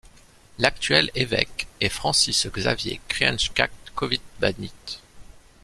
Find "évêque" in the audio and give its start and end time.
1.13-1.67